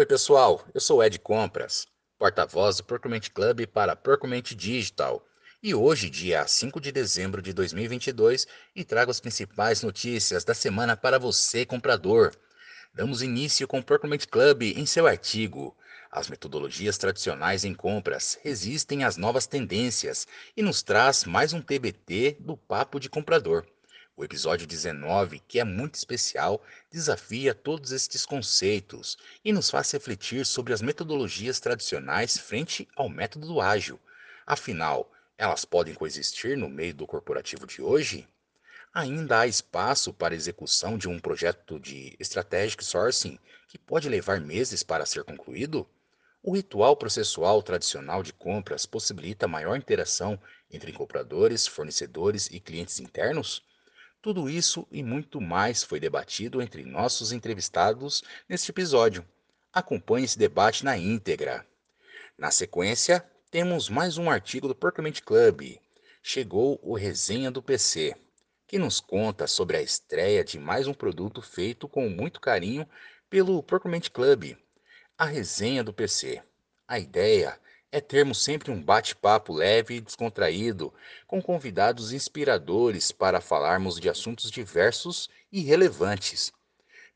[0.00, 1.86] Oi, pessoal, eu sou Ed Compras,
[2.18, 5.22] porta-voz do Procurement Club para Procurement Digital.
[5.62, 10.96] E hoje, dia 5 de dezembro de 2022, e trago as principais notícias da semana
[10.96, 12.32] para você, comprador.
[12.94, 15.76] Damos início com o Procurement Club em seu artigo.
[16.10, 20.26] As metodologias tradicionais em compras resistem às novas tendências
[20.56, 23.66] e nos traz mais um TBT do Papo de Comprador.
[24.20, 26.62] O episódio 19, que é muito especial,
[26.92, 33.62] desafia todos estes conceitos e nos faz refletir sobre as metodologias tradicionais frente ao método
[33.62, 33.98] ágil.
[34.46, 38.28] Afinal, elas podem coexistir no meio do corporativo de hoje?
[38.92, 44.82] Ainda há espaço para execução de um projeto de strategic sourcing que pode levar meses
[44.82, 45.88] para ser concluído?
[46.42, 50.38] O ritual processual tradicional de compras possibilita maior interação
[50.70, 53.62] entre compradores, fornecedores e clientes internos?
[54.22, 59.26] Tudo isso e muito mais foi debatido entre nossos entrevistados neste episódio.
[59.72, 61.66] Acompanhe esse debate na íntegra.
[62.36, 65.78] Na sequência, temos mais um artigo do Procurement Club.
[66.22, 68.14] Chegou o Resenha do PC,
[68.66, 72.86] que nos conta sobre a estreia de mais um produto feito com muito carinho
[73.30, 74.54] pelo Procurement Club,
[75.16, 76.42] a Resenha do PC.
[76.86, 77.58] A ideia
[77.92, 80.94] é termos sempre um bate-papo leve e descontraído,
[81.26, 86.52] com convidados inspiradores para falarmos de assuntos diversos e relevantes.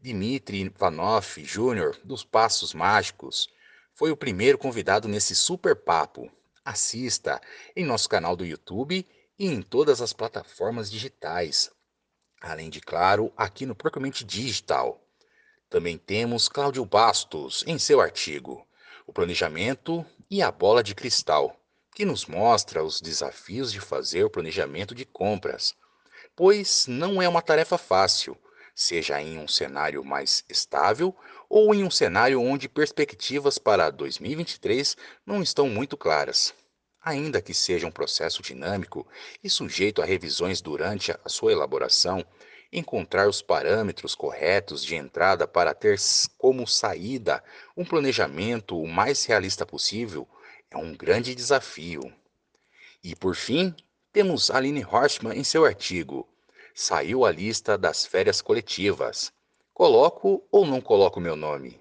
[0.00, 3.48] Dmitry Ivanov Jr., dos Passos Mágicos,
[3.92, 6.30] foi o primeiro convidado nesse super papo.
[6.64, 7.40] Assista
[7.76, 9.06] em nosso canal do YouTube
[9.38, 11.70] e em todas as plataformas digitais.
[12.40, 15.00] Além de, claro, aqui no Procurement Digital.
[15.70, 18.66] Também temos Cláudio Bastos em seu artigo
[19.06, 20.04] O Planejamento
[20.34, 21.56] e a bola de cristal,
[21.94, 25.76] que nos mostra os desafios de fazer o planejamento de compras,
[26.34, 28.36] pois não é uma tarefa fácil,
[28.74, 31.14] seja em um cenário mais estável
[31.48, 36.52] ou em um cenário onde perspectivas para 2023 não estão muito claras.
[37.00, 39.06] Ainda que seja um processo dinâmico
[39.40, 42.26] e sujeito a revisões durante a sua elaboração,
[42.74, 45.96] encontrar os parâmetros corretos de entrada para ter
[46.36, 47.42] como saída
[47.76, 50.28] um planejamento o mais realista possível
[50.70, 52.12] é um grande desafio.
[53.02, 53.74] E por fim,
[54.12, 56.28] temos Aline Horstmann em seu artigo
[56.76, 59.32] Saiu a lista das férias coletivas.
[59.72, 61.80] Coloco ou não coloco meu nome?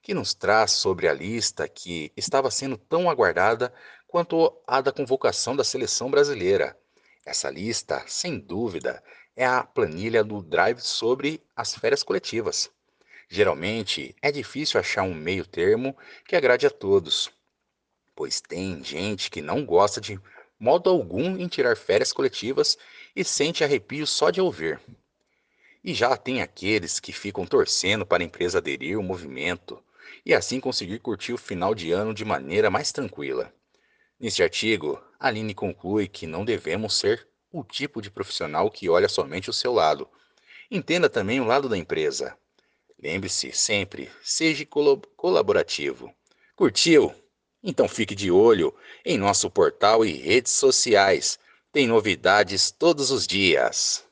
[0.00, 3.70] Que nos traz sobre a lista que estava sendo tão aguardada
[4.08, 6.74] quanto a da convocação da seleção brasileira.
[7.22, 9.04] Essa lista, sem dúvida,
[9.36, 12.70] é a planilha do Drive sobre as férias coletivas.
[13.28, 15.96] Geralmente é difícil achar um meio termo
[16.26, 17.30] que agrade a todos,
[18.14, 20.20] pois tem gente que não gosta de
[20.58, 22.76] modo algum em tirar férias coletivas
[23.14, 24.80] e sente arrepio só de ouvir.
[25.82, 29.82] E já tem aqueles que ficam torcendo para a empresa aderir ao movimento
[30.26, 33.52] e assim conseguir curtir o final de ano de maneira mais tranquila.
[34.18, 39.50] Neste artigo, Aline conclui que não devemos ser o tipo de profissional que olha somente
[39.50, 40.08] o seu lado.
[40.70, 42.36] Entenda também o lado da empresa.
[43.02, 44.66] Lembre-se sempre, seja
[45.16, 46.14] colaborativo.
[46.54, 47.14] Curtiu?
[47.62, 48.74] Então fique de olho
[49.04, 51.38] em nosso portal e redes sociais.
[51.72, 54.04] Tem novidades todos os dias.